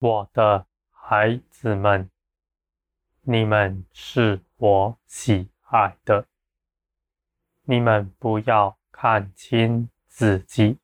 [0.00, 2.08] 我的孩子们，
[3.20, 6.26] 你们是我喜爱的。
[7.64, 10.78] 你们不要看轻自己。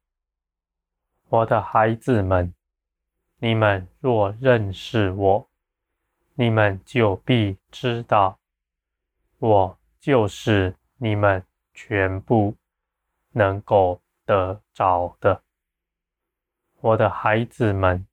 [1.31, 2.53] 我的孩子们，
[3.39, 5.49] 你们若认识我，
[6.35, 8.39] 你们就必知道，
[9.39, 11.43] 我就是你们
[11.73, 12.55] 全部
[13.31, 15.43] 能够得着的。
[16.81, 18.07] 我的孩子们。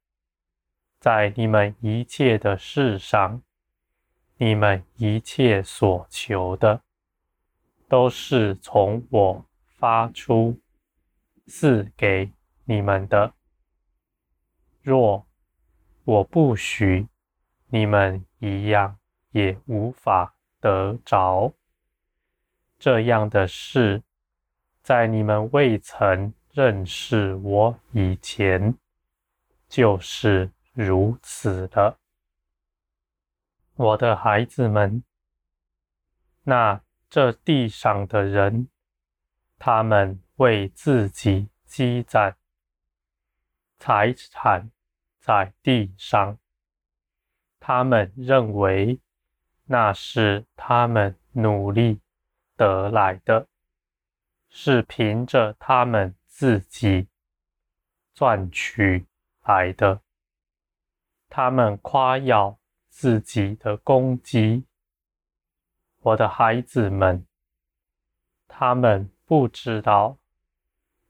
[1.03, 3.41] 在你们一切的事上，
[4.37, 6.81] 你们一切所求的，
[7.89, 10.57] 都是从我发出
[11.45, 12.31] 赐给
[12.63, 13.33] 你们的。
[14.81, 15.27] 若
[16.05, 17.09] 我不许，
[17.67, 18.97] 你们一样
[19.31, 21.51] 也无法得着。
[22.79, 24.01] 这样的事，
[24.81, 28.77] 在你们未曾认识我以前，
[29.67, 30.49] 就是。
[30.73, 31.99] 如此的，
[33.75, 35.03] 我的孩子们，
[36.43, 38.67] 那这地上的人，
[39.59, 42.35] 他们为自己积攒
[43.77, 44.71] 财产
[45.19, 46.39] 在地上，
[47.59, 48.99] 他们认为
[49.65, 52.01] 那是他们努力
[52.55, 53.47] 得来的，
[54.49, 57.07] 是凭着他们自己
[58.13, 59.05] 赚取
[59.43, 60.02] 来的。
[61.35, 64.67] 他们夸耀自己的功绩，
[66.01, 67.25] 我的孩子们，
[68.47, 70.19] 他们不知道，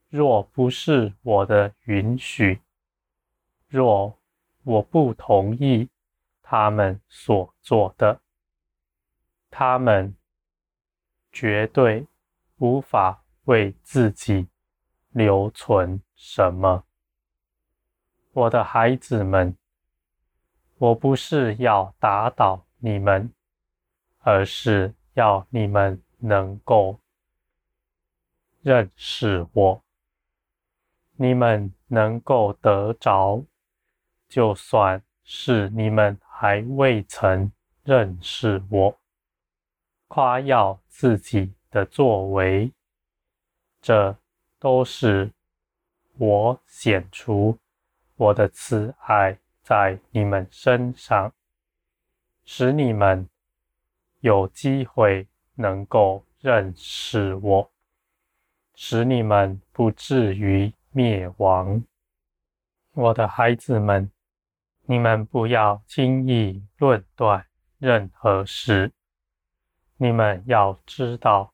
[0.07, 2.61] 若不是我的允许，
[3.67, 4.17] 若
[4.63, 5.89] 我不同意
[6.41, 8.21] 他们所做的，
[9.51, 10.15] 他们
[11.33, 12.07] 绝对
[12.59, 14.47] 无法为自己
[15.09, 16.85] 留存什么。
[18.31, 19.53] 我的孩子们。
[20.77, 23.31] 我不是要打倒你们，
[24.19, 26.99] 而是要你们能够
[28.61, 29.83] 认识我。
[31.15, 33.45] 你们能够得着，
[34.27, 37.51] 就算是你们还未曾
[37.83, 38.99] 认识我，
[40.07, 42.73] 夸耀自己的作为，
[43.79, 44.17] 这
[44.59, 45.31] 都是
[46.17, 47.57] 我显出
[48.15, 49.37] 我的慈爱。
[49.63, 51.33] 在你们身上，
[52.43, 53.29] 使你们
[54.19, 55.25] 有机会
[55.55, 57.71] 能够认识我，
[58.75, 61.81] 使你们不至于灭亡。
[62.91, 64.11] 我的孩子们，
[64.81, 67.47] 你们不要轻易论断
[67.77, 68.91] 任何事。
[69.95, 71.53] 你们要知道，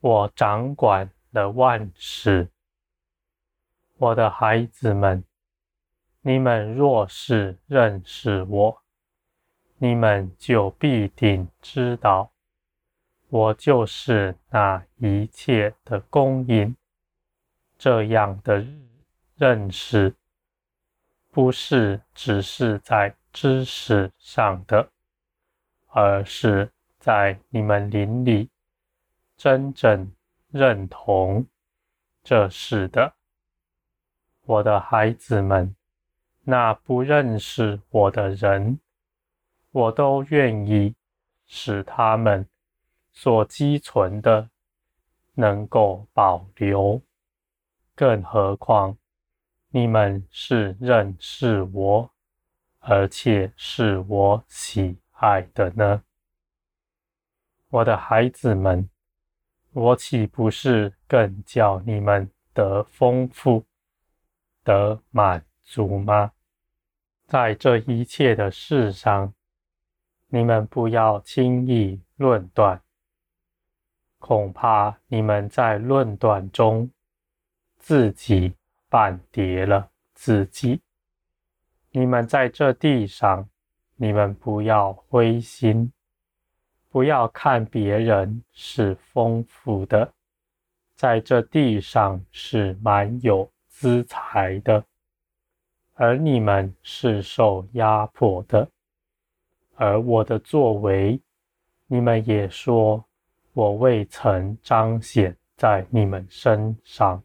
[0.00, 2.50] 我掌管了万事。
[3.98, 5.24] 我的孩子们。
[6.22, 8.82] 你们若是认识我，
[9.78, 12.30] 你们就必定知道，
[13.28, 16.76] 我就是那一切的供应。
[17.78, 18.66] 这样的
[19.36, 20.14] 认识，
[21.30, 24.90] 不是只是在知识上的，
[25.88, 28.50] 而是在你们灵里
[29.38, 30.12] 真正
[30.50, 31.46] 认同
[32.22, 33.14] 这是的，
[34.42, 35.74] 我的孩子们。
[36.44, 38.80] 那不认识我的人，
[39.70, 40.94] 我都愿意
[41.46, 42.48] 使他们
[43.12, 44.48] 所积存的
[45.34, 47.00] 能够保留。
[47.94, 48.96] 更何况
[49.68, 52.10] 你们是认识我，
[52.78, 56.02] 而且是我喜爱的呢？
[57.68, 58.88] 我的孩子们，
[59.72, 63.64] 我岂不是更叫你们得丰富、
[64.64, 66.32] 得满主吗？
[67.28, 69.32] 在这一切的事上，
[70.26, 72.82] 你们不要轻易论断，
[74.18, 76.90] 恐怕你们在论断中
[77.78, 78.52] 自己
[78.90, 80.80] 绊跌了自己。
[81.92, 83.48] 你们在这地上，
[83.94, 85.92] 你们不要灰心，
[86.88, 90.12] 不要看别人是丰富的，
[90.96, 94.84] 在这地上是蛮有资财的。
[96.02, 98.66] 而你们是受压迫的，
[99.74, 101.20] 而我的作为，
[101.88, 103.04] 你们也说
[103.52, 107.22] 我未曾彰显在你们身上。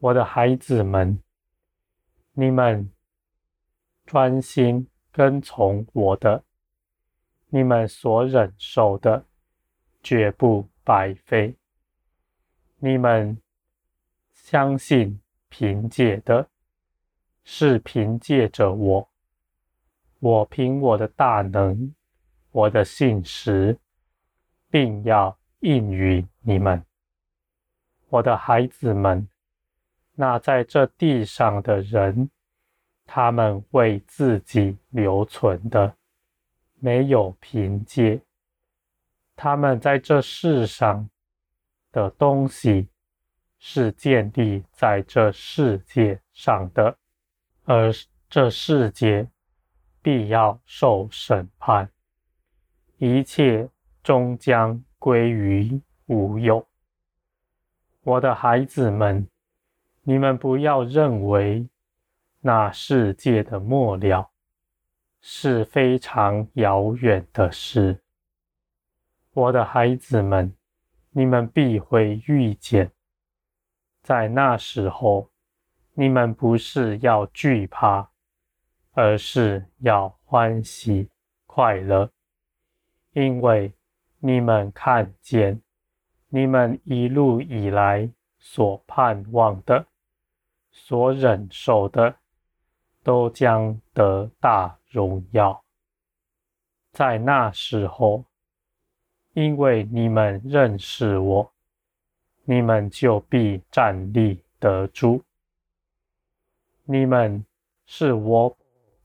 [0.00, 1.18] 我的孩子们，
[2.34, 2.92] 你们
[4.04, 6.44] 专心跟从我的，
[7.48, 9.24] 你们所忍受的
[10.02, 11.56] 绝不白费。
[12.76, 13.40] 你们
[14.34, 15.18] 相信
[15.48, 16.46] 凭借的。
[17.50, 19.08] 是凭借着我，
[20.18, 21.94] 我凭我的大能，
[22.50, 23.78] 我的信实，
[24.68, 26.84] 并要应允你们，
[28.10, 29.26] 我的孩子们。
[30.14, 32.30] 那在这地上的人，
[33.06, 35.96] 他们为自己留存的，
[36.74, 38.20] 没有凭借。
[39.34, 41.08] 他们在这世上
[41.92, 42.88] 的东西，
[43.58, 46.94] 是建立在这世界上的，
[47.70, 47.92] 而
[48.30, 49.28] 这世界
[50.00, 51.90] 必要受审判，
[52.96, 53.68] 一切
[54.02, 56.66] 终将归于无有。
[58.00, 59.28] 我的孩子们，
[60.00, 61.68] 你们不要认为
[62.40, 64.30] 那世界的末了
[65.20, 68.00] 是非常遥远的事。
[69.34, 70.54] 我的孩子们，
[71.10, 72.90] 你们必会遇见，
[74.00, 75.30] 在那时候，
[76.00, 78.08] 你们不是要惧怕，
[78.92, 81.08] 而是要欢喜
[81.44, 82.08] 快乐，
[83.14, 83.72] 因为
[84.20, 85.60] 你们看见，
[86.28, 88.08] 你们一路以来
[88.38, 89.84] 所盼望的、
[90.70, 92.14] 所忍受的，
[93.02, 95.64] 都将得大荣耀。
[96.92, 98.24] 在那时候。
[99.34, 101.52] 因为你们认识我，
[102.44, 105.22] 你们就必站立得住。
[106.90, 107.44] 你们
[107.84, 108.56] 是我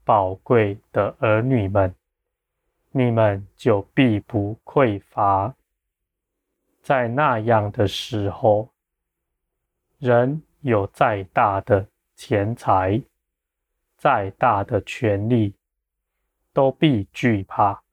[0.05, 1.93] 宝贵的儿女们，
[2.91, 5.53] 你们就必不匮乏。
[6.81, 8.69] 在那样的时候，
[9.99, 11.85] 人有再大的
[12.15, 13.01] 钱财、
[13.97, 15.53] 再大的权力，
[16.53, 17.83] 都必惧怕，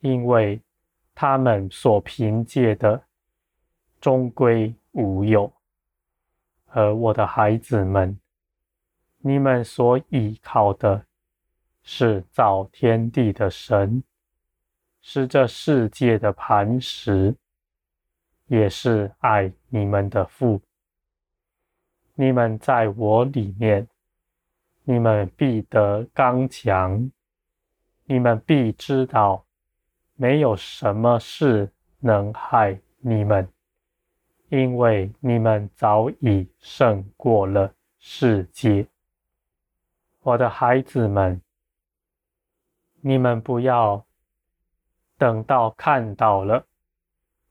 [0.00, 0.60] 因为。
[1.20, 3.02] 他们所凭借的
[4.00, 5.52] 终归无有，
[6.66, 8.16] 而我的孩子们，
[9.18, 11.04] 你们所倚靠的
[11.82, 14.02] 是造天地的神，
[15.00, 17.34] 是这世界的磐石，
[18.46, 20.60] 也是爱你们的父。
[22.14, 23.86] 你们在我里面，
[24.84, 27.10] 你们必得刚强，
[28.04, 29.44] 你们必知道。
[30.20, 31.70] 没有什么事
[32.00, 33.48] 能害你们，
[34.48, 38.84] 因为你们早已胜过了世界。
[40.28, 41.40] 我的孩子们，
[43.00, 44.04] 你们不要
[45.16, 46.66] 等到看到了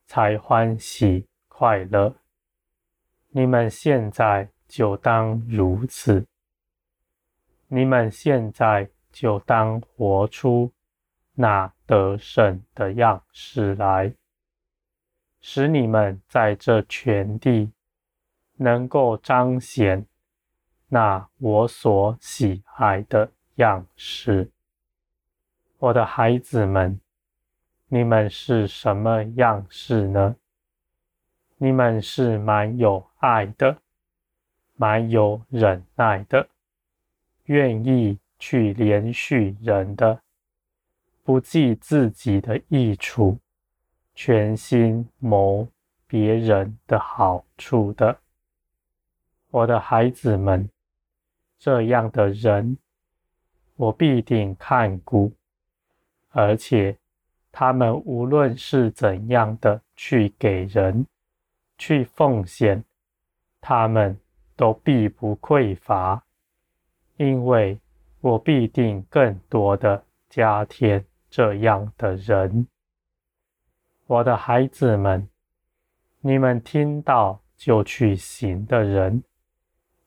[0.06, 2.16] 才欢喜快乐，
[3.30, 6.28] 你们现在就当如此，
[7.68, 10.72] 你们现在就当活出。
[11.40, 14.14] 那得胜的样式来，
[15.40, 17.72] 使你们在这全地
[18.56, 20.06] 能够彰显
[20.90, 24.50] 那我所喜爱的样式。
[25.80, 27.00] 我的孩子们，
[27.88, 30.36] 你们是什么样式呢？
[31.58, 33.78] 你们是满有爱的，
[34.76, 36.48] 满有忍耐的，
[37.46, 40.22] 愿意去连续人的。
[41.24, 43.38] 不计自己的益处，
[44.16, 45.68] 全心谋
[46.08, 48.20] 别人的好处的，
[49.50, 50.70] 我的孩子们，
[51.58, 52.78] 这样的人，
[53.76, 55.32] 我必定看顾，
[56.30, 56.98] 而且
[57.52, 61.06] 他们无论是怎样的去给人、
[61.78, 62.84] 去奉献，
[63.60, 64.20] 他们
[64.56, 66.24] 都必不匮乏，
[67.18, 67.80] 因为
[68.22, 71.06] 我必定更多的加添。
[71.30, 72.68] 这样的人，
[74.06, 75.28] 我的孩子们，
[76.22, 79.22] 你们听到就去行的人，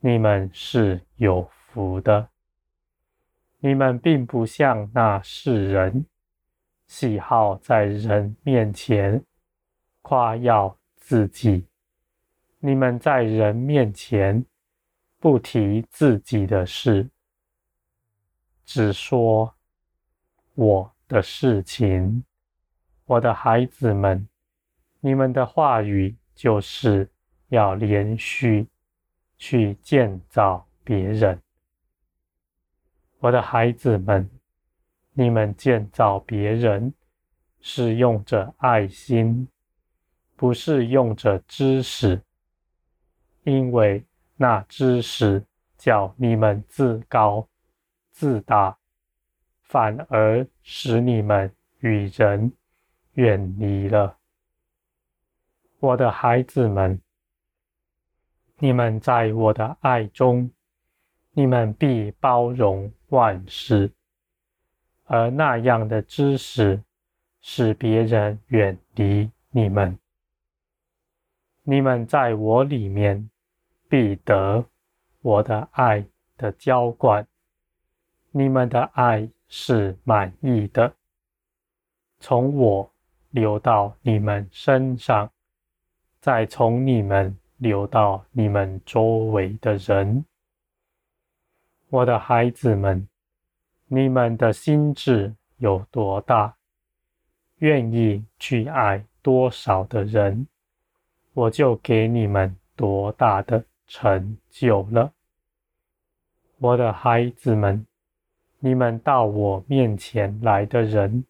[0.02, 2.30] 你们是有福的。
[3.58, 6.06] 你们并不像那世人，
[6.86, 9.22] 喜好在人面前
[10.00, 11.66] 夸耀自己。
[12.60, 14.42] 你们在人面前
[15.18, 17.10] 不提自己的事，
[18.64, 19.54] 只说
[20.54, 22.24] 我的事情，
[23.04, 24.26] 我的孩子们，
[25.00, 27.10] 你们的话语就是
[27.48, 28.66] 要连续
[29.40, 31.40] 去建造别人。
[33.20, 34.28] 我的孩子们，
[35.14, 36.92] 你们建造别人
[37.60, 39.48] 是用着爱心，
[40.36, 42.20] 不是用着知识，
[43.44, 44.04] 因为
[44.36, 45.42] 那知识
[45.78, 47.48] 叫你们自高
[48.12, 48.76] 自大。
[49.62, 52.52] 反而使你们与人
[53.12, 54.18] 远离了。
[55.78, 57.00] 我的孩子们，
[58.62, 60.50] 你们在我的爱中，
[61.32, 63.90] 你们必包容万事，
[65.04, 66.82] 而那样的知识
[67.40, 69.98] 使别人远离你们。
[71.62, 73.30] 你们在我里面
[73.88, 74.66] 必得
[75.22, 76.04] 我的爱
[76.36, 77.26] 的浇灌，
[78.30, 80.94] 你们的爱是满意的，
[82.18, 82.92] 从我
[83.30, 85.32] 流到你们身上，
[86.20, 90.24] 再从你们流到你们周围的人。
[91.90, 93.06] 我的孩子们，
[93.86, 96.56] 你们的心智有多大，
[97.58, 100.46] 愿意去爱多少的人，
[101.34, 105.12] 我就给你们多大的成就了。
[106.56, 107.86] 我的孩子们，
[108.58, 111.24] 你们到我面前来的人，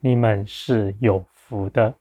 [0.00, 1.94] 你们是有福的。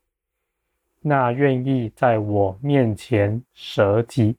[1.07, 4.35] 那愿意在我面前舍己，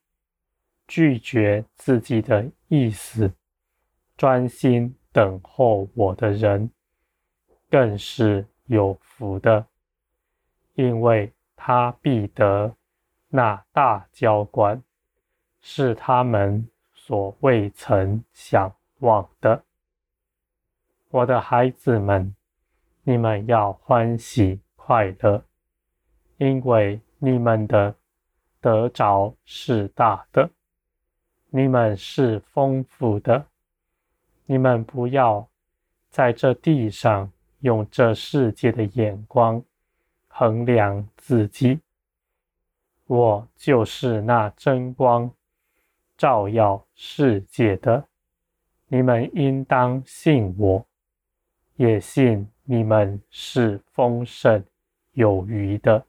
[0.88, 3.32] 拒绝自己的意思，
[4.16, 6.68] 专心等候我的人，
[7.70, 9.64] 更是有福的，
[10.75, 12.75] 因为他必得
[13.28, 14.82] 那大浇灌，
[15.61, 19.62] 是他们所未曾想望的。
[21.11, 22.35] 我的孩子们，
[23.04, 25.44] 你们要欢喜快乐，
[26.38, 27.95] 因为你们的
[28.61, 30.50] 得着是大的。
[31.49, 33.47] 你们是丰富的，
[34.45, 35.49] 你们不要
[36.11, 39.62] 在这地上用这世界的眼光
[40.28, 41.81] 衡量自己。
[43.07, 45.31] 我就是那真光，
[46.19, 48.05] 照耀世界的。
[48.88, 50.85] 你们应当信我，
[51.76, 54.62] 也信你们是丰盛
[55.12, 56.05] 有余的，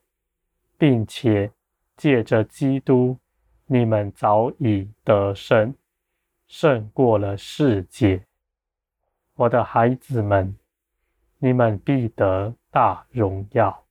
[0.78, 1.52] 并且
[1.96, 3.18] 借着基督。
[3.70, 5.76] 你们早已得胜，
[6.48, 8.24] 胜过了世界。
[9.36, 10.56] 我的孩子们，
[11.40, 13.87] 你们必得大荣耀。